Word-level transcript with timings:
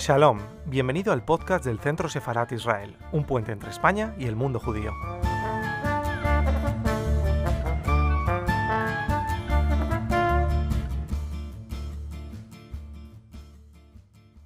Shalom, 0.00 0.38
bienvenido 0.64 1.12
al 1.12 1.22
podcast 1.26 1.62
del 1.62 1.78
Centro 1.78 2.08
Sefarat 2.08 2.50
Israel, 2.52 2.96
un 3.12 3.24
puente 3.24 3.52
entre 3.52 3.68
España 3.68 4.14
y 4.18 4.24
el 4.24 4.34
mundo 4.34 4.58
judío. 4.58 4.92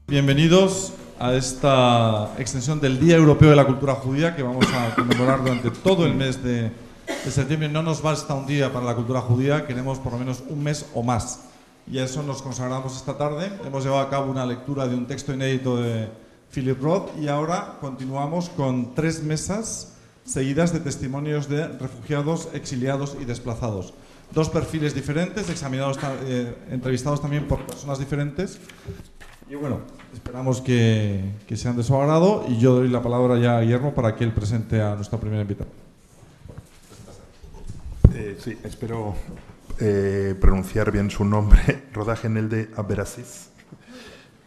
Bienvenidos 0.09 0.93
a 1.21 1.35
esta 1.35 2.35
extensión 2.37 2.81
del 2.81 2.99
Día 2.99 3.15
Europeo 3.15 3.51
de 3.51 3.57
la 3.57 3.65
Cultura 3.65 3.95
Judía 3.95 4.35
que 4.35 4.43
vamos 4.43 4.67
a 4.75 4.93
conmemorar 4.97 5.41
durante 5.45 5.71
todo 5.71 6.05
el 6.05 6.17
mes 6.17 6.43
de, 6.43 6.73
de 7.07 7.31
septiembre. 7.31 7.69
No 7.69 7.85
nos 7.85 8.03
basta 8.03 8.35
un 8.35 8.47
día 8.47 8.73
para 8.73 8.87
la 8.87 8.97
cultura 8.97 9.21
judía, 9.21 9.69
queremos 9.69 10.01
por 10.01 10.15
lo 10.15 10.19
menos 10.19 10.43
un 10.49 10.65
mes 10.65 10.91
o 10.95 11.05
más. 11.05 11.54
Y 11.91 11.99
a 11.99 12.05
eso 12.05 12.23
nos 12.23 12.41
consagramos 12.41 12.97
esta 12.97 13.17
tarde. 13.19 13.53
Hemos 13.65 13.85
llevado 13.85 14.03
a 14.03 14.11
cabo 14.11 14.31
una 14.31 14.47
lectura 14.47 14.87
de 14.87 14.95
un 14.95 15.07
texto 15.07 15.35
inédito 15.35 15.77
de 15.77 16.09
Philip 16.53 16.81
Roth 16.81 17.11
y 17.21 17.29
ahora 17.29 17.77
continuamos 17.81 18.49
con 18.49 18.95
tres 18.95 19.23
mesas 19.23 19.93
seguidas 20.25 20.73
de 20.73 20.81
testimonios 20.81 21.49
de 21.49 21.69
refugiados, 21.69 22.49
exiliados 22.55 23.17
y 23.21 23.27
desplazados. 23.27 23.93
Dos 24.33 24.49
perfiles 24.49 24.95
diferentes, 24.95 25.51
examinados, 25.51 25.99
eh, 26.25 26.55
entrevistados 26.71 27.21
también 27.21 27.47
por 27.47 27.67
personas 27.67 27.99
diferentes. 27.99 28.59
Y 29.51 29.55
bueno, 29.55 29.81
esperamos 30.15 30.63
que, 30.63 31.35
que, 31.47 31.57
sean 31.57 31.77
de 31.77 31.83
su 31.83 31.95
agrado 31.95 32.47
y 32.49 32.59
yo 32.59 32.77
doy 32.77 32.89
la 32.89 33.03
palabra 33.03 33.39
ya 33.39 33.59
a 33.59 33.61
Guillermo 33.61 33.93
para 33.93 34.17
que 34.17 34.25
él 34.25 34.33
presente 34.33 34.81
a 34.81 34.95
nuestra 34.95 35.21
primera 35.21 35.43
invitada. 35.43 35.69
Eh, 38.15 38.39
sí, 38.43 38.57
espero 38.65 39.15
eh, 39.81 40.35
pronunciar 40.41 40.91
bien 40.93 41.11
su 41.11 41.25
nombre, 41.25 41.85
Rodaje 41.93 42.29
de 42.29 42.71
Aberasis. 42.77 43.51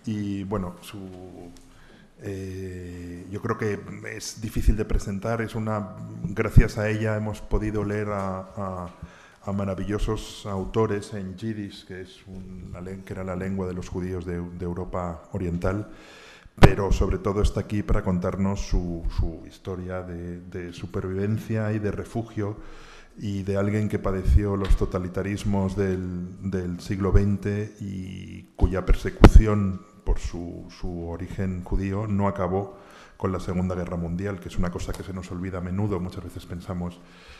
Y 0.05 0.43
bueno, 0.43 0.75
su, 0.81 1.51
eh, 2.21 3.27
yo 3.29 3.41
creo 3.41 3.57
que 3.57 3.79
es 4.15 4.41
difícil 4.41 4.75
de 4.75 4.85
presentar, 4.85 5.41
es 5.41 5.53
una, 5.53 5.97
gracias 6.23 6.77
a 6.77 6.89
ella 6.89 7.15
hemos 7.15 7.41
podido 7.41 7.83
leer 7.83 8.09
a, 8.09 8.39
a, 8.39 8.89
a 9.43 9.51
maravillosos 9.51 10.45
autores 10.45 11.13
en 11.13 11.35
yiddish, 11.35 11.85
que, 11.85 12.01
es 12.01 12.23
una, 12.27 12.81
que 13.03 13.13
era 13.13 13.23
la 13.23 13.35
lengua 13.35 13.67
de 13.67 13.73
los 13.73 13.89
judíos 13.89 14.25
de, 14.25 14.41
de, 14.41 14.65
Europa 14.65 15.23
Oriental, 15.33 15.89
pero 16.59 16.91
sobre 16.91 17.19
todo 17.19 17.41
está 17.41 17.59
aquí 17.59 17.83
para 17.83 18.01
contarnos 18.01 18.61
su, 18.61 19.05
su 19.15 19.45
historia 19.45 20.01
de, 20.01 20.39
de 20.39 20.73
supervivencia 20.73 21.71
y 21.73 21.79
de 21.79 21.91
refugio 21.91 22.57
y 23.19 23.43
de 23.43 23.57
alguien 23.57 23.89
que 23.89 23.99
padeció 23.99 24.55
los 24.55 24.77
totalitarismos 24.77 25.75
del, 25.75 26.51
del 26.51 26.79
siglo 26.79 27.11
XX 27.11 27.81
y 27.81 28.43
cuya 28.55 28.85
persecución 28.85 29.81
por 30.03 30.19
su, 30.19 30.67
su, 30.69 31.09
origen 31.09 31.63
judío 31.63 32.07
no 32.07 32.27
acabó 32.27 32.77
con 33.17 33.31
la 33.31 33.39
Segunda 33.39 33.75
Guerra 33.75 33.97
Mundial, 33.97 34.39
que 34.39 34.47
es 34.47 34.57
una 34.57 34.71
cosa 34.71 34.93
que 34.93 35.03
se 35.03 35.11
nos 35.11 35.31
olvida 35.31 35.57
a 35.57 35.61
menudo. 35.61 35.99
Muchas 35.99 36.23
veces 36.23 36.45
pensamos 36.45 36.99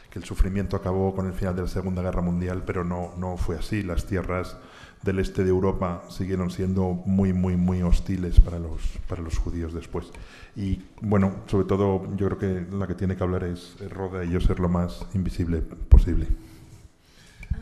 que 0.10 0.18
el 0.18 0.26
sufrimiento 0.26 0.76
acabó 0.76 1.14
con 1.16 1.28
el 1.28 1.34
final 1.34 1.56
de 1.56 1.62
la 1.62 1.68
Segunda 1.68 2.02
Guerra 2.02 2.22
Mundial, 2.22 2.64
pero 2.66 2.84
no, 2.84 3.14
no 3.18 3.38
fue 3.38 3.58
así. 3.58 3.84
Las 3.84 4.06
tierras 4.06 4.58
del 5.04 5.20
este 5.20 5.44
de 5.44 5.50
Europa 5.50 6.04
siguieron 6.10 6.50
siendo 6.50 7.02
muy, 7.06 7.34
muy, 7.34 7.56
muy 7.56 7.82
hostiles 7.82 8.40
para 8.40 8.60
los, 8.60 8.82
para 9.08 9.22
los 9.22 9.38
judíos 9.38 9.74
después. 9.74 10.08
Y 10.56 10.82
bueno, 11.02 11.44
sobre 11.48 11.66
todo 11.66 12.08
yo 12.16 12.28
creo 12.28 12.38
que 12.38 12.76
la 12.76 12.88
que 12.88 12.96
tiene 12.96 13.16
que 13.16 13.24
hablar 13.24 13.44
es 13.44 13.78
Roda 13.90 14.26
y 14.26 14.32
yo 14.32 14.42
ser 14.42 14.60
lo 14.60 14.70
más 14.70 15.06
invisible 15.14 15.62
posible. 15.62 16.28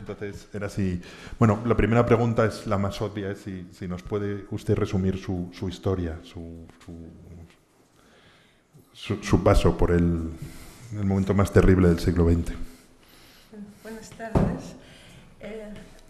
Entonces, 0.08 0.48
era 0.52 0.66
así. 0.66 1.00
Bueno, 1.38 1.60
la 1.66 1.76
primera 1.76 2.06
pregunta 2.06 2.44
es 2.46 2.66
la 2.66 2.78
más 2.78 3.00
obvia, 3.02 3.30
es 3.30 3.38
si, 3.38 3.66
si 3.72 3.88
nos 3.88 4.02
puede 4.02 4.46
usted 4.50 4.76
resumir 4.76 5.18
su, 5.18 5.50
su 5.52 5.68
historia, 5.68 6.20
su, 6.22 6.64
su, 8.92 9.16
su, 9.20 9.42
paso 9.42 9.76
por 9.76 9.90
el, 9.90 10.30
el, 10.92 11.04
momento 11.04 11.34
más 11.34 11.52
terrible 11.52 11.88
del 11.88 11.98
siglo 11.98 12.30
XX. 12.30 12.52
Buenas 13.82 14.10
tardes. 14.10 14.75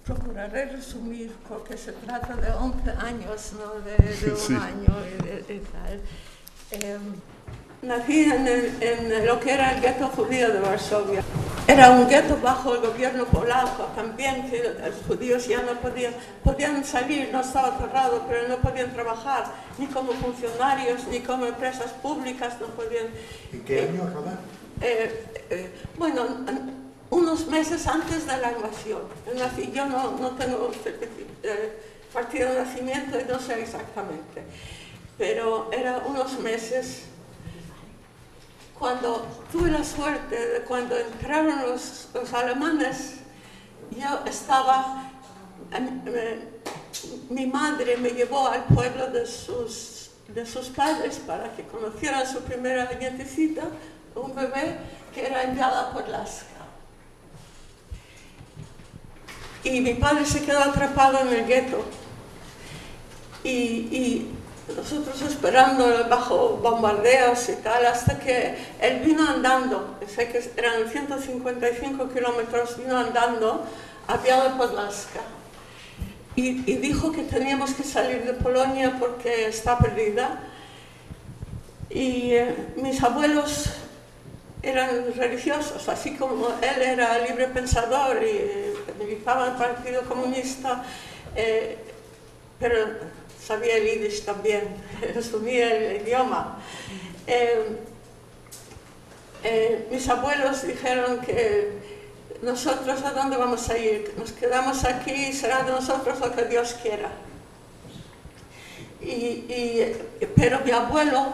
Procuraré 0.07 0.67
resumir 0.67 1.33
porque 1.49 1.77
se 1.77 1.91
trata 1.91 2.37
de 2.37 2.53
11 2.53 2.91
años, 2.91 3.53
no 3.59 3.81
de, 3.81 3.97
de 3.97 4.31
un 4.31 4.37
sí. 4.37 4.55
año 4.55 4.95
y, 5.05 5.53
y 5.53 5.59
tal. 5.59 6.01
Eh, 6.71 6.99
nací 7.83 8.23
en, 8.23 8.47
el, 8.47 8.83
en, 8.83 9.27
lo 9.27 9.41
que 9.41 9.53
era 9.53 9.73
el 9.73 9.81
gueto 9.81 10.07
judío 10.09 10.53
de 10.53 10.61
Varsovia. 10.61 11.23
Era 11.67 11.91
un 11.91 12.09
gueto 12.09 12.39
bajo 12.41 12.75
el 12.75 12.83
gobierno 12.83 13.25
polaco 13.25 13.85
también, 13.97 14.49
que 14.49 14.63
los 14.63 14.95
judíos 15.09 15.49
ya 15.49 15.63
no 15.63 15.73
podían, 15.81 16.15
podían 16.45 16.85
salir, 16.85 17.31
no 17.33 17.41
estaba 17.41 17.77
cerrado, 17.77 18.25
pero 18.29 18.47
no 18.47 18.59
podían 18.59 18.93
trabajar 18.93 19.47
ni 19.77 19.89
como 19.89 20.13
funcionarios, 20.13 21.07
ni 21.09 21.19
como 21.19 21.47
empresas 21.47 21.91
públicas, 21.91 22.55
no 22.61 22.69
podían... 22.69 23.07
¿En 23.53 23.65
qué 23.65 23.89
año? 23.89 24.03
Eh, 24.81 25.25
eh, 25.51 25.71
bueno, 25.99 26.23
unos 27.11 27.47
meses 27.47 27.87
antes 27.87 28.27
de 28.27 28.37
la 28.39 28.53
invasión. 28.53 29.03
Nací, 29.37 29.71
yo 29.73 29.87
no, 29.87 30.31
tengo 30.39 30.71
eh, 31.43 31.79
de 32.13 32.55
nacimiento 32.55 33.21
y 33.21 33.25
no 33.25 33.39
sé 33.39 33.61
exactamente, 33.61 34.45
pero 35.19 35.71
era 35.73 35.99
unos 36.07 36.39
meses 36.41 37.05
cuando 38.79 39.27
tuve 39.51 39.71
la 39.71 39.85
suerte 39.85 40.49
de 40.49 40.61
cuando 40.61 40.99
entraron 40.99 41.63
los, 41.63 42.09
alemanes, 42.35 43.17
yo 43.91 44.21
estaba, 44.27 45.11
eh, 45.73 46.61
mi 47.31 47.47
madre 47.47 47.97
me 47.97 48.11
llevó 48.11 48.49
al 48.49 48.65
pueblo 48.65 49.09
de 49.09 49.27
sus, 49.27 50.11
de 50.29 50.45
sus 50.45 50.69
padres 50.69 51.21
para 51.27 51.55
que 51.55 51.63
conocieran 51.65 52.27
su 52.27 52.41
primera 52.41 52.93
nietecita, 52.93 53.63
un 54.15 54.35
bebé 54.35 54.77
que 55.15 55.27
era 55.27 55.45
enviada 55.45 55.93
por 55.93 56.09
Lasca. 56.09 56.56
Y 59.67 59.81
mi 59.81 59.95
padre 59.95 60.25
se 60.25 60.43
quedó 60.43 60.61
atrapado 60.61 61.19
en 61.23 61.29
el 61.29 61.45
gueto. 61.45 61.85
Y, 63.43 63.51
y 63.51 64.31
nosotros 64.77 65.21
esperando 65.23 66.07
bajo 66.09 66.61
bombardeos 66.63 67.49
y 67.49 67.57
tal, 67.57 67.85
hasta 67.85 68.17
que 68.17 68.55
él 68.81 69.01
vino 69.01 69.29
andando, 69.29 69.99
sé 70.07 70.29
que 70.29 70.39
eran 70.57 70.89
155 70.89 72.09
kilómetros, 72.11 72.79
vino 72.79 72.97
andando 72.97 73.65
a 74.07 74.17
Białopodlaska. 74.19 75.23
Y, 76.37 76.71
y 76.71 76.77
dijo 76.77 77.11
que 77.11 77.25
teníamos 77.25 77.75
que 77.75 77.83
salir 77.83 78.25
de 78.25 78.35
Polonia 78.35 78.97
porque 79.01 79.49
está 79.49 79.79
perdida. 79.79 80.43
Y 81.91 82.35
eh, 82.35 82.55
mis 82.77 83.03
abuelos 83.03 83.71
eran 84.63 85.13
religiosos, 85.17 85.89
así 85.89 86.15
como 86.15 86.51
él 86.63 86.83
era 86.83 87.19
libre 87.19 87.49
pensador 87.49 88.23
y 88.23 88.76
militaba 89.07 89.47
en 89.47 89.53
el 89.53 89.59
Partido 89.59 90.03
Comunista, 90.03 90.85
eh, 91.35 91.79
pero 92.59 92.87
sabía 93.41 93.77
el 93.77 93.85
yiddish 93.85 94.25
también, 94.25 94.69
asumía 95.19 95.75
el 95.75 96.03
idioma. 96.03 96.59
Eh, 97.27 97.79
eh, 99.45 99.89
mis 99.91 100.09
abuelos 100.09 100.67
dijeron 100.67 101.21
que 101.21 101.73
nosotros 102.43 103.03
a 103.03 103.13
dónde 103.13 103.37
vamos 103.37 103.69
a 103.71 103.79
ir, 103.79 104.13
nos 104.19 104.33
quedamos 104.33 104.85
aquí 104.85 105.13
y 105.13 105.33
será 105.33 105.63
de 105.63 105.71
nosotros 105.71 106.19
lo 106.21 106.35
que 106.35 106.45
Dios 106.45 106.77
quiera. 106.83 107.11
Y, 109.01 109.47
y, 109.49 109.97
pero 110.35 110.61
mi 110.65 110.73
abuelo 110.73 111.33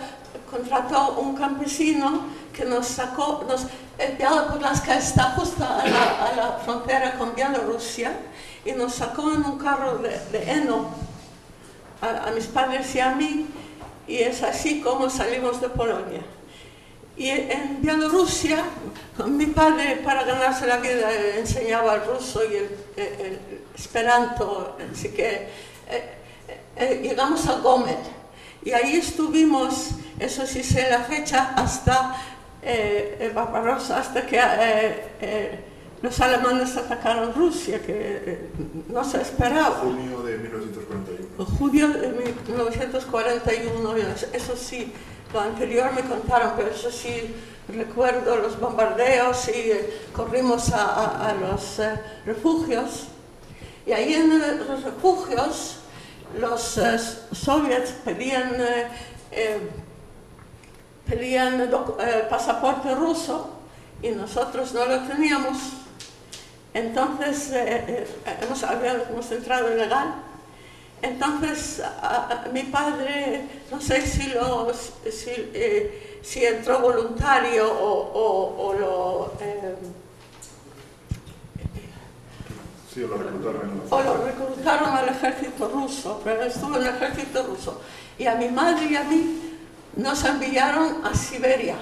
contrató 0.50 1.20
un 1.20 1.34
campesino 1.34 2.26
que 2.52 2.64
nos 2.64 2.86
sacó, 2.86 3.44
nos, 3.48 3.66
el 3.98 4.16
Białopodlaska 4.16 4.98
está 4.98 5.30
justo 5.32 5.64
a 5.64 5.86
la, 5.86 6.26
a 6.26 6.36
la, 6.36 6.58
frontera 6.64 7.18
con 7.18 7.34
Bielorrusia 7.34 8.12
y 8.64 8.72
nos 8.72 8.94
sacó 8.94 9.32
en 9.32 9.44
un 9.44 9.58
carro 9.58 9.98
de, 9.98 10.18
de 10.30 10.50
heno 10.50 10.86
a, 12.00 12.28
a, 12.28 12.30
mis 12.32 12.46
padres 12.46 12.94
y 12.94 13.00
a 13.00 13.14
mí 13.14 13.46
y 14.06 14.18
es 14.18 14.42
así 14.42 14.80
como 14.80 15.08
salimos 15.08 15.60
de 15.60 15.68
Polonia. 15.68 16.22
Y 17.16 17.28
en 17.28 17.78
Bielorrusia, 17.80 18.64
mi 19.26 19.46
padre 19.46 20.00
para 20.04 20.24
ganarse 20.24 20.66
la 20.66 20.78
vida 20.78 21.12
enseñaba 21.36 21.94
el 21.96 22.04
ruso 22.06 22.42
y 22.44 22.56
el, 22.56 22.76
el, 22.96 23.04
el 23.20 23.60
esperanto, 23.74 24.76
así 24.92 25.10
que 25.10 25.48
eh, 25.88 26.14
eh, 26.76 27.00
llegamos 27.02 27.46
a 27.46 27.56
Gómez 27.56 27.98
y 28.64 28.72
ahí 28.72 28.96
estuvimos, 28.96 29.90
eso 30.18 30.46
sí 30.46 30.62
sé 30.62 30.88
la 30.88 31.00
fecha, 31.00 31.52
hasta 31.56 32.14
eh, 32.62 33.30
Barbarossa, 33.34 33.98
hasta 33.98 34.24
que 34.26 34.40
eh, 34.40 35.60
los 36.00 36.20
alemanes 36.20 36.76
atacaron 36.76 37.34
Rusia, 37.34 37.80
que 37.80 37.92
eh, 37.96 38.50
no 38.88 39.04
se 39.04 39.20
esperaba. 39.20 39.76
Junio 39.76 40.22
de 40.22 40.38
1941. 40.38 41.46
Junio 41.58 41.88
de 41.88 42.08
1941, 42.08 43.94
eso 44.32 44.56
sí, 44.56 44.92
lo 45.32 45.40
anterior 45.40 45.92
me 45.94 46.02
contaron, 46.02 46.52
pero 46.56 46.70
eso 46.70 46.90
sí, 46.90 47.34
recuerdo 47.68 48.36
los 48.36 48.58
bombardeos 48.58 49.48
y 49.48 49.70
eh, 49.70 50.00
corrimos 50.12 50.72
a, 50.72 50.84
a, 50.84 51.30
a 51.30 51.34
los 51.34 51.78
eh, 51.78 52.00
refugios. 52.26 53.08
Y 53.86 53.92
ahí 53.92 54.14
en 54.14 54.38
los 54.68 54.84
refugios 54.84 55.78
los 56.38 56.78
eh, 56.78 56.98
soviets 57.32 57.92
pedían, 58.04 58.54
eh, 58.58 58.88
eh, 59.32 59.58
pedían 61.08 61.60
eh, 61.60 62.26
pasaporte 62.30 62.94
ruso 62.94 63.50
y 64.02 64.10
nosotros 64.10 64.72
no 64.72 64.84
lo 64.86 65.00
teníamos. 65.02 65.58
Entonces 66.74 67.50
eh, 67.52 67.84
eh, 67.88 68.06
hemos, 68.42 68.62
habíamos 68.62 69.30
entrado 69.30 69.72
ilegal. 69.72 70.14
Entonces 71.02 71.80
a- 71.80 72.44
a- 72.46 72.48
mi 72.52 72.62
padre, 72.64 73.46
no 73.70 73.80
sé 73.80 74.06
si, 74.06 74.28
lo, 74.28 74.72
si, 74.74 75.30
eh, 75.52 76.20
si 76.22 76.44
entró 76.46 76.80
voluntario 76.80 77.70
o, 77.70 77.92
o- 78.12 78.66
o 78.68 78.72
lo... 78.74 79.32
Sí, 82.92 83.00
lo 83.00 83.16
reclutaron. 83.16 83.82
o 83.88 84.02
lo 84.02 84.24
reclutaron 84.24 84.90
al 84.90 85.08
ejército 85.08 85.66
ruso, 85.68 86.20
pero 86.22 86.42
estuvo 86.42 86.76
en 86.76 86.82
el 86.86 86.94
ejército 86.94 87.42
ruso. 87.44 87.80
Y 88.18 88.26
a 88.26 88.34
mi 88.34 88.48
madre 88.48 88.84
y 88.84 88.96
a 88.96 89.04
mí 89.04 89.51
nos 89.96 90.24
enviaron 90.24 91.04
a 91.04 91.14
Siberia. 91.14 91.76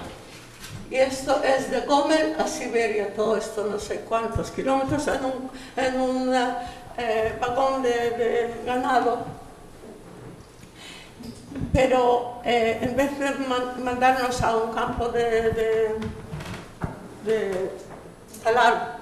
Y 0.89 0.95
esto 0.95 1.41
es 1.43 1.71
de 1.71 1.81
Gomel 1.81 2.35
a 2.37 2.47
Siberia, 2.47 3.13
todo 3.13 3.37
esto 3.37 3.65
no 3.65 3.79
sé 3.79 4.01
cuántos 4.01 4.51
kilómetros 4.51 5.07
en 5.07 5.23
un, 5.25 5.49
en 5.77 6.01
un 6.01 6.33
eh, 6.97 7.37
vagón 7.39 7.81
de, 7.81 8.53
ganado. 8.65 9.19
Pero 11.73 12.41
eh, 12.43 12.79
en 12.81 12.95
vez 12.95 13.17
de 13.19 13.31
man- 13.47 13.83
mandarnos 13.83 14.41
a 14.41 14.55
un 14.57 14.73
campo 14.73 15.07
de, 15.09 15.51
de, 17.25 17.71
talar 18.43 18.97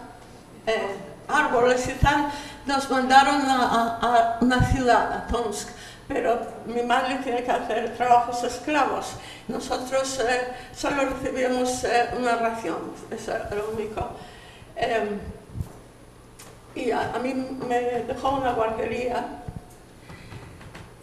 eh, 0.67 0.95
árboles 1.27 1.87
y 1.87 1.93
tal, 1.93 2.29
nos 2.65 2.89
mandaron 2.89 3.41
a, 3.49 3.63
a- 3.63 3.97
a 4.01 4.37
una 4.41 4.61
ciudad, 4.71 5.11
a 5.13 5.27
Tomsk, 5.27 5.69
pero 6.09 6.39
mi 6.65 6.81
madre 6.81 7.19
tiene 7.23 7.43
que 7.43 7.51
hacer 7.51 7.95
trabajos 7.95 8.43
esclavos. 8.43 9.13
Nosotros 9.47 10.19
eh, 10.27 10.47
solo 10.75 11.03
recibíamos 11.05 11.83
eh, 11.83 12.09
una 12.17 12.35
ración, 12.35 12.77
eso 13.11 13.31
era 13.31 13.47
lo 13.51 13.69
único. 13.69 14.09
Em, 14.75 15.19
y 16.73 16.89
a, 16.89 17.13
a 17.13 17.19
mí 17.19 17.33
me 17.67 17.79
dejó 17.79 18.31
una 18.31 18.53
guardería 18.53 19.23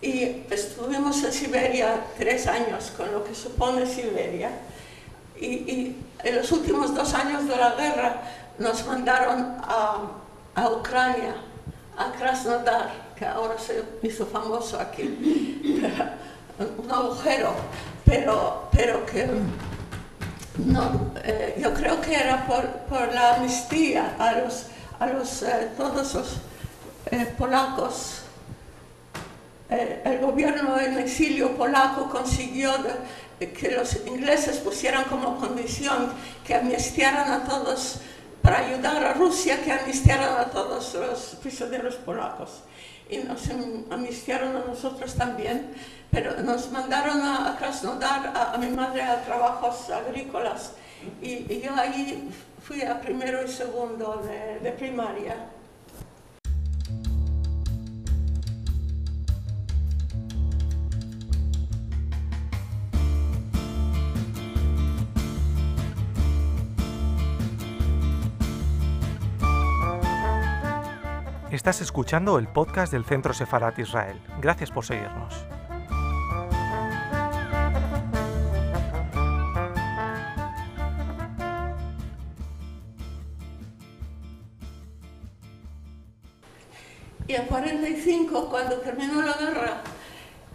y 0.03 0.45
estuvimos 0.51 1.23
en 1.23 1.33
Siberia 1.33 2.01
tres 2.19 2.49
años, 2.49 2.93
con 2.97 3.13
lo 3.13 3.23
que 3.23 3.35
supone 3.35 3.87
Siberia. 3.87 4.51
Y, 5.39 5.47
y 5.47 6.05
en 6.25 6.37
los 6.37 6.51
últimos 6.51 6.93
dos 6.93 7.15
años 7.15 7.47
de 7.47 7.57
la 7.57 7.77
guerra 7.77 8.23
nos 8.59 8.85
mandaron 8.85 9.57
a, 9.63 9.99
a 10.57 10.69
Ucrania, 10.69 11.37
a 11.97 12.11
Krasnodar, 12.11 13.06
que 13.19 13.25
ahora 13.25 13.59
se 13.59 13.83
hizo 14.03 14.27
famoso 14.27 14.79
aquí, 14.79 15.83
un 16.79 16.91
agujero, 16.91 17.53
pero, 18.05 18.69
pero 18.73 19.05
que 19.07 19.29
no, 20.59 21.13
eh, 21.23 21.59
yo 21.59 21.73
creo 21.75 22.01
que 22.01 22.15
era 22.15 22.47
por, 22.47 22.67
por 22.89 23.13
la 23.13 23.35
amnistía 23.35 24.17
a 24.19 24.33
los, 24.33 24.67
a 24.99 25.07
los 25.09 25.43
eh, 25.43 25.71
todos 25.77 26.15
los 26.15 26.37
eh, 27.11 27.35
polacos. 27.37 28.23
El 29.69 30.21
gobierno 30.21 30.79
en 30.79 30.97
exilio 30.97 31.57
polaco 31.57 32.09
consiguió 32.09 32.73
que 33.41 33.73
los 33.73 33.97
ingleses 34.07 34.59
pusieran 34.59 35.05
como 35.05 35.39
condición 35.39 36.13
que 36.47 36.55
amnistiaran 36.55 37.33
a 37.33 37.45
todos, 37.45 37.99
para 38.47 38.59
ayudar 38.61 39.03
a 39.05 39.13
Rusia, 39.15 39.61
que 39.65 39.73
amnistiaran 39.73 40.39
a 40.39 40.45
todos 40.45 40.95
los 40.95 41.37
prisioneros 41.43 41.97
polacos. 41.97 42.63
Y 43.11 43.19
nos 43.19 43.51
am- 43.51 43.87
amnistiaron 43.91 44.55
a 44.55 44.61
nosotros 44.61 45.15
también, 45.17 45.75
pero 46.13 46.41
nos 46.43 46.71
mandaron 46.71 47.23
a 47.23 47.57
Krasnodar 47.59 48.29
a, 48.37 48.53
a 48.55 48.59
mi 48.59 48.69
madre 48.69 49.03
a 49.03 49.25
trabajos 49.25 49.91
agrícolas. 49.91 50.75
Y, 51.21 51.53
y 51.53 51.61
yo 51.61 51.75
ahí 51.75 52.31
fui 52.63 52.83
a 52.83 53.01
primero 53.01 53.43
y 53.45 53.49
segundo 53.49 54.23
de, 54.25 54.61
de 54.61 54.71
primaria. 54.77 55.35
Estás 71.57 71.81
escuchando 71.81 72.39
el 72.39 72.49
podcast 72.49 72.93
del 72.93 73.07
Centro 73.07 73.33
Sefarat 73.33 73.79
Israel. 73.79 74.21
Gracias 74.43 74.71
por 74.71 74.85
seguirnos. 74.85 75.47
Y 87.27 87.33
en 87.33 87.47
45, 87.47 88.51
cuando 88.51 88.77
terminó 88.81 89.23
la 89.23 89.33
guerra, 89.39 89.81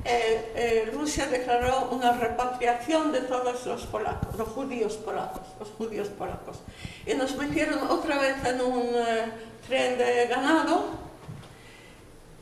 eh, 0.03 0.51
eh, 0.55 0.91
Rusia 0.93 1.27
declaró 1.27 1.89
una 1.91 2.13
repatriación 2.13 3.11
de 3.11 3.21
todos 3.21 3.65
los 3.65 3.85
polacos, 3.85 4.35
los 4.35 4.49
judíos 4.49 4.93
polacos, 4.95 5.41
los 5.59 5.69
judíos 5.69 6.07
polacos. 6.09 6.57
Y 7.05 7.13
nos 7.13 7.35
metieron 7.35 7.87
otra 7.89 8.17
vez 8.17 8.43
en 8.45 8.61
un 8.61 8.89
eh, 8.95 9.31
tren 9.67 9.97
de 9.97 10.27
ganado 10.27 10.85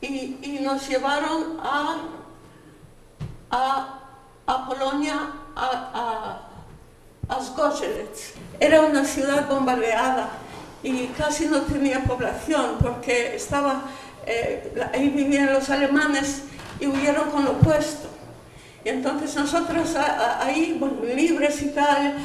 y, 0.01 0.37
y 0.41 0.59
nos 0.61 0.87
llevaron 0.87 1.59
a, 1.61 1.97
a, 3.51 3.99
a 4.45 4.67
Polonia, 4.67 5.33
a, 5.55 5.65
a, 5.65 6.45
a. 7.29 7.39
Era 8.59 8.81
una 8.81 9.03
ciudad 9.05 9.47
bombardeada 9.47 10.29
y 10.81 11.07
casi 11.07 11.45
no 11.45 11.61
tenía 11.61 12.03
población 12.03 12.77
porque 12.81 13.35
estaba, 13.35 13.81
eh, 14.25 14.73
ahí 14.93 15.09
vivían 15.09 15.53
los 15.53 15.69
alemanes 15.69 16.43
y 16.79 16.87
huyeron 16.87 17.29
con 17.31 17.45
lo 17.45 17.51
opuesto. 17.51 18.07
Entonces 18.85 19.35
nosotros 19.35 19.95
ahí, 20.39 20.75
bueno, 20.79 20.95
libres 21.15 21.61
y 21.61 21.69
tal, 21.69 22.15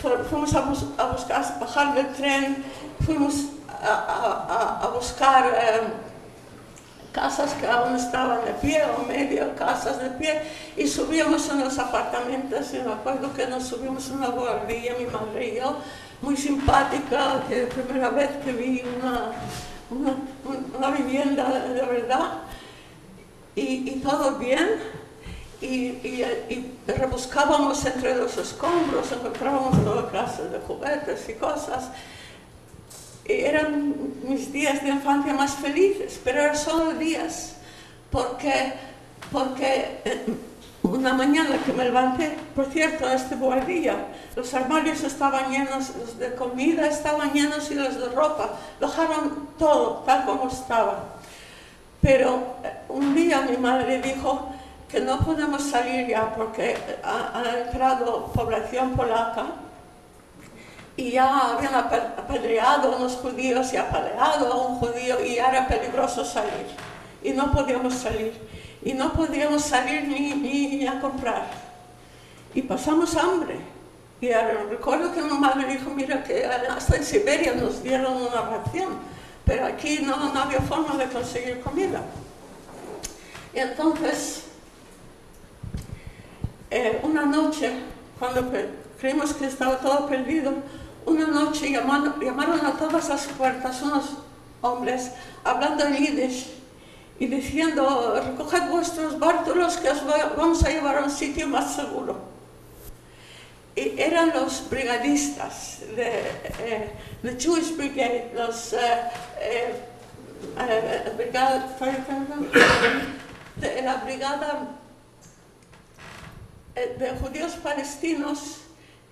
fu- 0.00 0.24
fuimos 0.28 0.54
a, 0.54 0.60
bus- 0.60 0.84
a 0.98 1.04
buscar, 1.06 1.58
bajar 1.58 1.94
del 1.94 2.08
tren, 2.12 2.64
fuimos 3.04 3.34
a, 3.82 3.88
a- 3.88 4.84
a- 4.84 4.88
buscar 4.88 5.46
eh, 5.46 5.80
casas 7.12 7.52
que 7.54 7.66
aún 7.66 7.96
estaban 7.96 8.44
de 8.44 8.52
pie 8.52 8.82
o 8.96 9.06
medio 9.06 9.54
casas 9.56 10.00
de 10.00 10.10
pie 10.10 10.40
y 10.76 10.86
subíamos 10.86 11.48
en 11.50 11.60
los 11.60 11.78
apartamentos 11.78 12.72
y 12.74 12.78
me 12.78 12.92
acuerdo 12.92 13.32
que 13.34 13.46
nos 13.46 13.64
subimos 13.64 14.08
en 14.08 14.16
una 14.16 14.28
guardilla, 14.28 14.92
mi 14.98 15.06
madre 15.06 15.48
y 15.48 15.56
yo, 15.56 15.76
muy 16.22 16.36
simpática, 16.36 17.42
que 17.48 17.62
primera 17.66 18.10
vez 18.10 18.30
que 18.44 18.52
vi 18.52 18.82
una, 19.00 19.32
una, 19.90 20.14
una 20.78 20.90
vivienda 20.96 21.48
de 21.50 21.82
verdad 21.82 22.38
y, 23.56 23.88
y 23.90 24.00
todo 24.02 24.32
bien. 24.38 24.68
Y, 25.60 25.66
y- 26.02 26.24
y 26.48 26.90
rebuscábamos 26.90 27.84
entre 27.86 28.16
los 28.16 28.36
escombros, 28.36 29.12
encontrábamos 29.12 29.84
toda 29.84 30.10
clase 30.10 30.48
de 30.48 30.58
juguetes 30.58 31.28
y 31.28 31.34
cosas. 31.34 31.90
Eran 33.24 33.94
mis 34.24 34.52
días 34.52 34.82
de 34.82 34.88
infancia 34.88 35.32
más 35.34 35.54
felices, 35.54 36.20
pero 36.24 36.40
eran 36.42 36.56
solo 36.56 36.92
días, 36.94 37.54
porque, 38.10 38.72
porque 39.30 40.00
eh, 40.04 40.24
una 40.82 41.14
mañana 41.14 41.56
que 41.64 41.72
me 41.72 41.84
levanté, 41.84 42.36
por 42.56 42.66
cierto, 42.66 43.08
este 43.08 43.36
guardilla, 43.36 43.94
los 44.34 44.52
armarios 44.54 45.04
estaban 45.04 45.52
llenos, 45.52 45.92
los 45.96 46.18
de 46.18 46.34
comida 46.34 46.88
estaban 46.88 47.32
llenos 47.32 47.70
y 47.70 47.76
los 47.76 47.94
de 48.00 48.08
ropa, 48.08 48.58
dejaron 48.80 49.50
todo 49.56 50.02
tal 50.04 50.24
como 50.24 50.48
estaba. 50.48 51.04
Pero 52.02 52.56
eh, 52.62 52.72
un 52.90 53.14
día 53.14 53.40
mi 53.42 53.56
madre 53.56 54.02
dijo 54.02 54.50
que 54.90 55.00
no 55.00 55.20
podemos 55.20 55.62
salir 55.62 56.06
ya 56.08 56.34
porque 56.34 56.76
ha, 57.02 57.40
ha 57.40 57.60
entrado 57.60 58.26
población 58.34 58.90
polaca 58.90 59.46
y 60.96 61.12
ya 61.12 61.54
habían 61.54 61.74
apedreado 61.74 62.96
unos 62.96 63.16
judíos 63.16 63.72
y 63.72 63.78
apaleado 63.78 64.52
a 64.52 64.66
un 64.66 64.76
judío 64.76 65.24
y 65.24 65.36
ya 65.36 65.48
era 65.48 65.66
peligroso 65.66 66.24
salir. 66.24 66.66
Y 67.22 67.30
no 67.30 67.50
podíamos 67.50 67.94
salir. 67.94 68.32
Y 68.84 68.92
no 68.92 69.12
podíamos 69.12 69.62
salir 69.62 70.06
ni, 70.06 70.34
ni 70.34 70.86
a 70.86 71.00
comprar. 71.00 71.46
Y 72.54 72.62
pasamos 72.62 73.16
hambre. 73.16 73.56
Y 74.20 74.28
eh, 74.28 74.64
recuerdo 74.68 75.12
que 75.12 75.22
mi 75.22 75.38
madre 75.38 75.66
dijo, 75.66 75.90
mira 75.90 76.22
que 76.22 76.44
hasta 76.44 76.96
en 76.96 77.04
Siberia 77.04 77.54
nos 77.54 77.82
dieron 77.82 78.14
una 78.14 78.42
ración, 78.42 78.98
pero 79.44 79.66
aquí 79.66 80.00
no, 80.02 80.14
había 80.14 80.60
forma 80.60 80.96
de 80.96 81.06
conseguir 81.06 81.60
comida. 81.60 82.02
Y 83.54 83.58
entonces, 83.58 84.44
eh, 86.70 87.00
una 87.02 87.26
noche, 87.26 87.72
cuando 88.18 88.50
creímos 89.00 89.34
que 89.34 89.46
estaba 89.46 89.78
todo 89.78 90.06
perdido, 90.06 90.54
una 91.04 91.26
noche 91.26 91.70
llamaron, 91.70 92.20
llamaron 92.20 92.64
a 92.64 92.72
todas 92.72 93.08
las 93.08 93.26
puertas 93.26 93.82
unos 93.82 94.16
hombres 94.60 95.10
hablando 95.44 95.84
en 95.84 95.96
yiddish 95.96 96.46
y 97.18 97.26
diciendo, 97.26 98.20
recoged 98.24 98.70
vuestros 98.70 99.18
bártulos 99.18 99.76
que 99.76 99.90
os 99.90 100.02
vamos 100.36 100.64
a 100.64 100.70
llevar 100.70 100.98
a 100.98 101.04
un 101.04 101.10
sitio 101.10 101.46
más 101.46 101.74
seguro. 101.74 102.31
Eran 103.74 104.32
los 104.34 104.68
brigadistas 104.68 105.80
de 105.96 106.20
eh, 106.60 106.92
the 107.22 107.36
Jewish 107.38 107.74
Brigade, 107.74 108.32
los 108.34 108.74
eh, 108.74 108.78
eh, 109.40 109.74
eh 110.58 111.12
brigada, 111.16 111.74
de 113.56 113.82
la 113.82 113.96
brigada 113.96 114.68
de 116.74 117.10
judíos 117.20 117.52
palestinos 117.62 118.58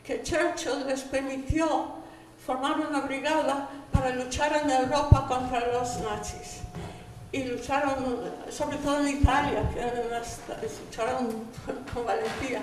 que 0.04 0.22
Churchill 0.22 0.86
les 0.86 1.02
permitió 1.02 2.00
formar 2.44 2.80
una 2.80 3.00
brigada 3.00 3.68
para 3.92 4.10
luchar 4.10 4.60
en 4.64 4.70
Europa 4.70 5.26
contra 5.28 5.72
los 5.72 6.00
nazis. 6.00 6.60
Y 7.32 7.44
lucharon, 7.44 8.18
sobre 8.50 8.76
todo 8.78 9.00
en 9.00 9.08
Italia, 9.08 9.70
que 9.72 9.82
lucharon 10.84 11.46
con 11.94 12.04
valentía, 12.04 12.62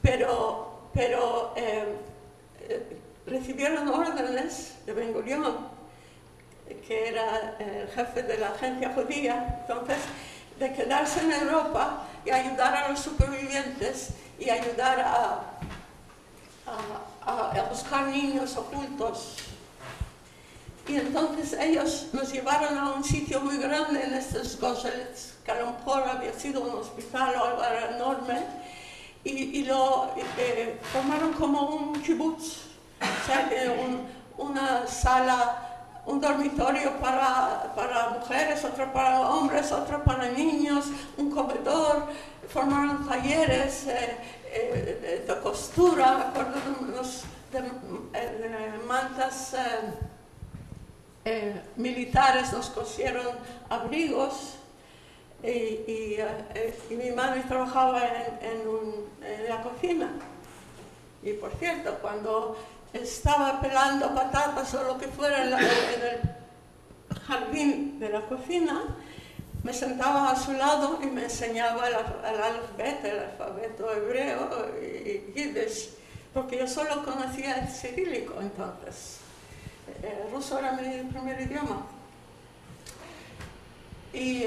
pero, 0.00 0.67
pero 0.92 1.52
eh, 1.56 1.96
eh, 2.60 2.98
recibieron 3.26 3.88
órdenes 3.88 4.74
de 4.86 4.92
Ben 4.92 5.12
Gurion, 5.12 5.68
que 6.86 7.08
era 7.08 7.56
el 7.58 7.88
jefe 7.88 8.22
de 8.22 8.38
la 8.38 8.48
agencia 8.48 8.92
judía, 8.94 9.58
entonces, 9.60 9.98
de 10.58 10.72
quedarse 10.72 11.20
en 11.20 11.32
Europa 11.32 12.04
y 12.24 12.30
ayudar 12.30 12.74
a 12.74 12.88
los 12.88 13.00
supervivientes 13.00 14.10
y 14.38 14.50
ayudar 14.50 15.00
a, 15.00 15.40
a, 17.24 17.62
buscar 17.70 18.08
niños 18.08 18.56
ocultos. 18.56 19.36
Y 20.86 20.96
entonces 20.96 21.52
ellos 21.52 22.06
nos 22.12 22.32
llevaron 22.32 22.76
a 22.76 22.92
un 22.92 23.04
sitio 23.04 23.40
muy 23.40 23.58
grande 23.58 24.02
en 24.02 24.14
estos 24.14 24.58
Goselets, 24.58 25.34
que 25.44 25.50
a 25.50 25.60
lo 25.60 25.72
mejor 25.72 26.02
había 26.08 26.32
sido 26.32 26.62
un 26.62 26.80
hospital 26.80 27.34
o 27.36 27.44
algo 27.44 27.62
enorme, 27.94 28.42
y, 29.28 29.64
lo 29.64 30.10
eh, 30.38 30.78
formaron 30.92 31.32
como 31.34 31.62
un 31.68 32.02
kibbutz, 32.02 32.66
o 33.00 33.26
sea, 33.26 33.50
una 34.36 34.86
sala 34.86 35.68
un 36.08 36.20
dormitorio 36.22 36.98
para, 36.98 37.70
para, 37.76 38.08
mujeres, 38.18 38.64
otro 38.64 38.90
para 38.92 39.20
hombres, 39.20 39.70
otro 39.70 40.02
para 40.02 40.30
niños, 40.30 40.86
un 41.18 41.30
comedor, 41.30 42.06
formaron 42.48 43.06
talleres 43.06 43.86
eh, 43.86 44.16
eh, 44.50 45.24
de, 45.28 45.40
costura, 45.40 46.28
acuerdo 46.28 46.60
de, 47.52 48.78
mantas 48.86 49.54
eh, 51.26 51.60
militares, 51.76 52.52
nos 52.54 52.70
cosieron 52.70 53.26
abrigos 53.68 54.54
y, 55.42 56.16
mi 56.90 57.10
madre 57.12 57.42
trabajaba 57.46 58.02
en, 58.40 58.60
en 59.24 59.48
la 59.48 59.62
cocina. 59.62 60.10
Y 61.22 61.32
por 61.34 61.52
cierto, 61.56 61.98
cuando 62.00 62.56
estaba 62.92 63.60
pelando 63.60 64.14
patatas 64.14 64.72
o 64.74 64.82
lo 64.84 64.98
que 64.98 65.08
fuera 65.08 65.44
en, 65.44 65.52
el 65.52 67.18
jardín 67.26 67.98
de 67.98 68.08
la 68.08 68.22
cocina, 68.26 68.96
me 69.62 69.72
sentaba 69.72 70.30
a 70.30 70.36
su 70.36 70.52
lado 70.52 70.98
y 71.02 71.06
me 71.06 71.24
enseñaba 71.24 71.88
el, 71.88 71.94
alfabeto, 71.94 73.06
el 73.06 73.18
alfabeto 73.18 73.92
hebreo 73.92 74.70
y, 74.80 75.32
yiddish, 75.34 75.90
porque 76.32 76.58
yo 76.58 76.66
solo 76.66 77.04
conocía 77.04 77.60
el 77.60 77.68
cirílico 77.68 78.40
entonces. 78.40 79.18
El 80.02 80.30
ruso 80.30 80.58
era 80.58 80.72
mi 80.72 81.02
primer 81.10 81.40
idioma. 81.40 81.86
Y, 84.12 84.44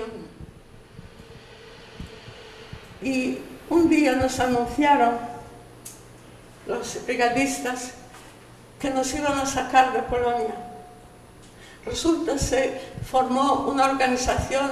y 3.01 3.39
un 3.69 3.89
día 3.89 4.13
nos 4.13 4.39
anunciaron 4.39 5.17
los 6.67 7.05
brigadistas 7.05 7.91
que 8.79 8.89
nos 8.89 9.13
iban 9.13 9.37
a 9.39 9.45
sacar 9.45 9.93
de 9.93 10.01
Polonia. 10.03 10.55
Resulta 11.85 12.33
que 12.33 12.39
se 12.39 12.81
formó 13.09 13.65
una 13.67 13.85
organización 13.85 14.71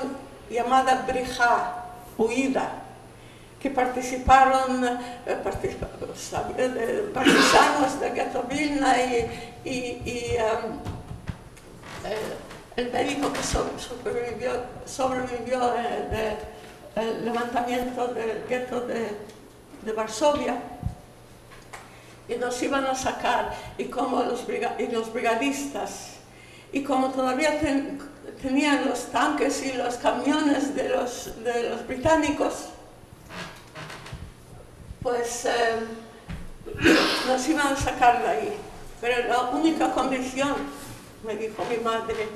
llamada 0.50 1.06
Brija, 1.08 1.86
Huida, 2.18 2.72
que 3.60 3.70
participaron 3.70 4.86
eh, 4.86 5.38
partisanos 7.14 8.00
de 8.00 8.12
Ghetto 8.12 8.44
Vilna 8.44 8.96
y, 9.02 10.38
um, 10.38 10.80
eh, 12.06 12.36
el 12.78 12.92
médico 12.92 13.34
que 13.34 13.44
sobrevivió, 13.44 14.52
sobrevivió 14.86 15.74
del 16.96 17.25
levantamiento 17.25 18.08
del 18.08 18.46
gueto 18.48 18.81
de, 18.81 19.10
de 19.84 19.91
Varsovia 19.93 20.58
y 22.29 22.36
nos 22.36 22.62
iban 22.62 22.86
a 22.86 22.93
sacar, 22.93 23.55
y 23.77 23.86
como 23.86 24.22
los, 24.22 24.46
los 24.91 25.13
brigadistas, 25.13 26.12
y 26.72 26.84
como 26.84 27.10
todavía 27.10 27.60
tenían 28.41 28.88
los 28.88 29.08
tanques 29.08 29.63
y 29.65 29.74
los 29.74 29.96
camiones 29.96 30.75
de 30.75 30.89
los, 30.89 31.43
de 31.43 31.69
los 31.69 31.88
británicos, 31.88 32.69
pues 35.01 35.46
eh, 35.46 35.79
nos 37.27 37.48
iban 37.48 37.74
a 37.74 37.75
sacar 37.75 38.22
de 38.22 38.27
ahí. 38.27 38.58
Pero 39.01 39.27
la 39.27 39.41
única 39.50 39.91
condición, 39.91 40.55
me 41.25 41.36
dijo 41.36 41.65
mi 41.67 41.77
madre, 41.77 42.27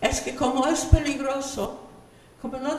es 0.00 0.20
que 0.22 0.34
como 0.34 0.66
es 0.68 0.86
peligroso, 0.86 1.81
como 2.42 2.58
no, 2.58 2.76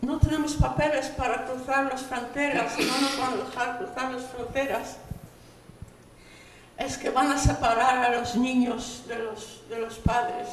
no 0.00 0.18
tenemos 0.18 0.54
papeles 0.54 1.08
para 1.08 1.44
cruzar 1.44 1.84
las 1.84 2.00
fronteras, 2.00 2.78
no 2.78 3.00
nos 3.02 3.18
van 3.18 3.32
a 3.34 3.44
dejar 3.44 3.78
cruzar 3.78 4.10
las 4.10 4.22
fronteras, 4.24 4.96
es 6.78 6.96
que 6.96 7.10
van 7.10 7.30
a 7.30 7.38
separar 7.38 7.98
a 7.98 8.18
los 8.18 8.34
niños 8.36 9.04
de 9.06 9.18
los, 9.18 9.68
de 9.68 9.78
los 9.78 9.98
padres, 9.98 10.48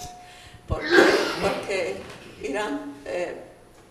porque, 0.67 2.01
irán 2.43 2.95
eh, 3.05 3.41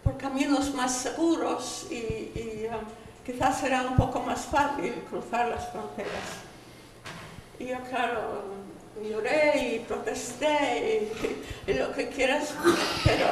por 0.04 0.18
caminos 0.18 0.74
más 0.74 0.92
seguros 0.92 1.86
y, 1.90 2.66
um, 2.66 2.84
quizás 3.24 3.60
será 3.60 3.82
un 3.82 3.96
poco 3.96 4.20
más 4.20 4.40
fácil 4.40 4.92
cruzar 5.08 5.48
las 5.48 5.70
fronteras. 5.70 6.12
Y 7.58 7.66
yo, 7.66 7.78
claro, 7.88 8.57
lloré 9.02 9.74
y 9.74 9.78
protesté 9.80 11.10
y, 11.66 11.72
lo 11.74 11.92
que 11.92 12.08
quieras, 12.08 12.54
pero 13.04 13.26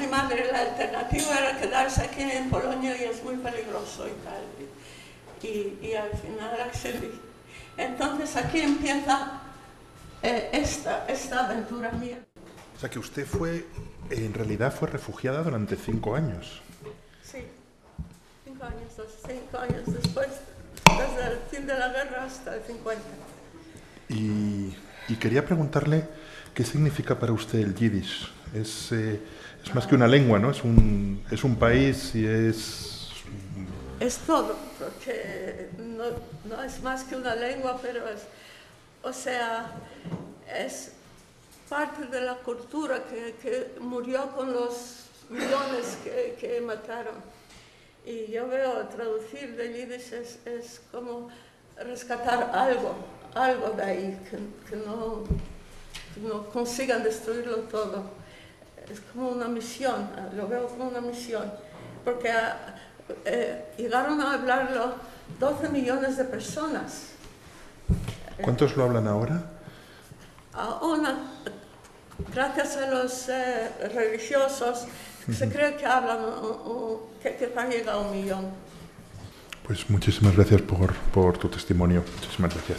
mi 0.00 0.06
madre 0.06 0.50
la 0.52 0.60
alternativa 0.60 1.38
era 1.38 1.58
quedarse 1.58 2.02
aquí 2.02 2.22
en 2.22 2.50
Polonia 2.50 2.96
y 2.96 3.04
es 3.04 3.22
muy 3.24 3.36
peligroso 3.36 4.06
y 4.06 4.12
tal. 4.24 4.42
Y, 5.42 5.86
y 5.86 5.94
al 5.94 6.10
final 6.10 6.60
accedí. 6.60 7.10
Entonces 7.76 8.36
aquí 8.36 8.60
empieza 8.60 9.42
eh, 10.22 10.50
esta, 10.52 11.06
esta 11.06 11.46
aventura 11.46 11.92
mía. 11.92 12.18
O 12.74 12.78
sea 12.78 12.90
que 12.90 12.98
usted 12.98 13.26
fue, 13.26 13.66
en 14.10 14.34
realidad 14.34 14.74
fue 14.74 14.88
refugiada 14.88 15.42
durante 15.42 15.76
cinco 15.76 16.14
años. 16.14 16.60
Sí, 17.22 17.38
cinco 18.44 18.64
años, 18.64 18.92
cinco 19.26 19.58
años 19.58 19.82
después, 19.86 20.28
desde 20.84 21.32
el 21.32 21.38
fin 21.50 21.66
de 21.66 21.78
la 21.78 21.88
guerra 21.88 22.24
hasta 22.24 22.56
el 22.56 22.62
50. 22.62 23.02
Y, 24.08 24.55
quería 25.14 25.44
preguntarle 25.44 26.08
qué 26.52 26.64
significa 26.64 27.16
para 27.16 27.32
usted 27.32 27.60
el 27.60 27.74
yiddish. 27.74 28.28
Es, 28.52 28.90
eh, 28.90 29.20
más 29.74 29.86
que 29.86 29.94
una 29.94 30.08
lengua, 30.08 30.38
¿no? 30.40 30.50
Es 30.50 30.64
un, 30.64 31.56
país 31.58 32.14
y 32.14 32.26
es 32.26 32.96
es 34.00 34.18
todo, 34.18 34.56
porque 34.78 35.70
no, 35.78 36.62
es 36.62 36.82
más 36.82 37.04
que 37.04 37.16
una 37.16 37.34
lengua, 37.34 37.78
pero 37.80 38.06
es, 38.08 38.24
o 39.02 39.12
sea, 39.12 39.72
es 40.54 40.92
parte 41.68 42.06
de 42.06 42.20
la 42.20 42.34
cultura 42.34 43.04
que, 43.04 43.74
murió 43.80 44.30
con 44.32 44.52
los 44.52 45.06
millones 45.30 45.96
que, 46.04 46.60
mataron. 46.60 47.14
Y 48.04 48.30
yo 48.30 48.46
veo 48.48 48.86
traducir 48.88 49.56
de 49.56 49.72
yiddish 49.72 50.12
es 50.12 50.80
como 50.92 51.28
rescatar 51.78 52.50
algo, 52.54 52.96
algo 53.36 53.70
de 53.70 53.82
ahí, 53.82 54.20
que, 54.30 54.38
que 54.68 54.76
no, 54.84 55.24
no 56.22 56.46
consigan 56.50 57.02
destruirlo 57.02 57.58
todo. 57.70 58.04
Es 58.90 59.00
como 59.12 59.30
una 59.30 59.48
misión, 59.48 60.08
lo 60.34 60.48
veo 60.48 60.66
como 60.68 60.88
una 60.88 61.00
misión, 61.00 61.52
porque 62.04 62.32
eh, 63.24 63.64
llegaron 63.76 64.20
a 64.20 64.34
hablarlo 64.34 64.94
12 65.38 65.68
millones 65.68 66.16
de 66.16 66.24
personas. 66.24 67.08
¿Cuántos 68.42 68.76
lo 68.76 68.84
hablan 68.84 69.08
ahora? 69.08 69.42
Ahora, 70.52 71.18
gracias 72.32 72.76
a 72.76 72.90
los 72.90 73.28
eh, 73.28 73.70
religiosos, 73.92 74.86
se 75.30 75.48
cree 75.48 75.76
que 75.76 75.84
hablan, 75.84 76.18
que, 77.22 77.36
que 77.36 77.52
han 77.56 77.70
llegado 77.70 78.00
a 78.00 78.02
un 78.02 78.12
millón. 78.12 78.46
Pues 79.66 79.90
muchísimas 79.90 80.36
gracias 80.36 80.62
por, 80.62 80.94
por 81.12 81.38
tu 81.38 81.48
testimonio. 81.48 82.04
Muchísimas 82.20 82.54
gracias. 82.54 82.78